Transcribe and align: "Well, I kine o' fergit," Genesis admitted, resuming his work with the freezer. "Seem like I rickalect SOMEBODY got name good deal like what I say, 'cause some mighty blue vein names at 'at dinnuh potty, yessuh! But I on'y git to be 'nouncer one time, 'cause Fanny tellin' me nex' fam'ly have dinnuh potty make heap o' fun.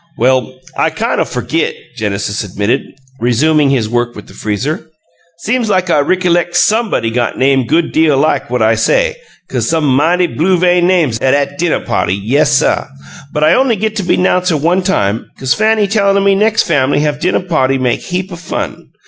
"Well, 0.17 0.57
I 0.75 0.89
kine 0.89 1.19
o' 1.19 1.25
fergit," 1.25 1.75
Genesis 1.95 2.43
admitted, 2.43 2.95
resuming 3.19 3.69
his 3.69 3.87
work 3.87 4.15
with 4.15 4.25
the 4.25 4.33
freezer. 4.33 4.89
"Seem 5.43 5.61
like 5.61 5.91
I 5.91 5.99
rickalect 5.99 6.55
SOMEBODY 6.55 7.11
got 7.11 7.37
name 7.37 7.67
good 7.67 7.91
deal 7.91 8.17
like 8.17 8.49
what 8.49 8.63
I 8.63 8.73
say, 8.73 9.17
'cause 9.47 9.69
some 9.69 9.85
mighty 9.85 10.25
blue 10.25 10.57
vein 10.57 10.87
names 10.87 11.19
at 11.19 11.35
'at 11.35 11.59
dinnuh 11.59 11.85
potty, 11.85 12.15
yessuh! 12.15 12.87
But 13.31 13.43
I 13.43 13.53
on'y 13.53 13.75
git 13.75 13.95
to 13.97 14.01
be 14.03 14.17
'nouncer 14.17 14.57
one 14.57 14.81
time, 14.81 15.29
'cause 15.37 15.53
Fanny 15.53 15.85
tellin' 15.85 16.23
me 16.23 16.33
nex' 16.33 16.63
fam'ly 16.63 17.01
have 17.01 17.19
dinnuh 17.19 17.47
potty 17.47 17.77
make 17.77 18.01
heap 18.01 18.31
o' 18.33 18.37
fun. 18.37 18.87